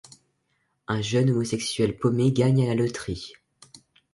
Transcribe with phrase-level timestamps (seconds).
[0.87, 3.33] Un jeune homosexuel paumé gagne à la loterie.